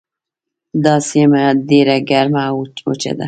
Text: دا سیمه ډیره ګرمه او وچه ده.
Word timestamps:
دا 0.83 0.95
سیمه 1.09 1.43
ډیره 1.69 1.97
ګرمه 2.09 2.41
او 2.49 2.57
وچه 2.89 3.11
ده. 3.17 3.19